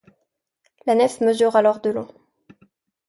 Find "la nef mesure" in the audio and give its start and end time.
0.87-1.55